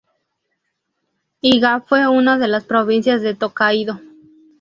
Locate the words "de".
2.39-2.47, 3.21-3.37